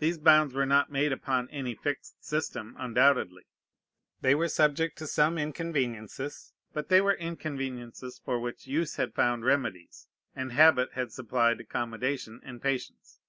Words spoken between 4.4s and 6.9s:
subject to some inconveniences; but